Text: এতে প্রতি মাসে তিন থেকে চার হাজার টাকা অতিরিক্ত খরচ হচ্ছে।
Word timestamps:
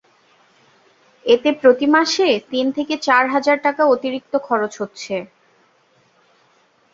এতে 1.25 1.49
প্রতি 1.61 1.87
মাসে 1.87 2.27
তিন 2.51 2.65
থেকে 2.71 2.93
চার 3.01 3.23
হাজার 3.33 3.57
টাকা 3.63 3.83
অতিরিক্ত 3.85 4.33
খরচ 4.47 4.73
হচ্ছে। 4.81 5.15